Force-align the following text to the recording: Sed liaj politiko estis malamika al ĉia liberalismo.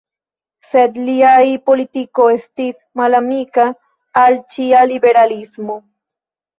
Sed 0.69 0.95
liaj 1.09 1.43
politiko 1.71 2.27
estis 2.39 2.75
malamika 3.03 3.69
al 4.27 4.43
ĉia 4.57 4.85
liberalismo. 4.97 5.83